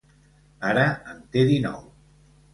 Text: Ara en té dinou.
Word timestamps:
Ara 0.69 0.85
en 1.13 1.21
té 1.37 1.45
dinou. 1.53 1.79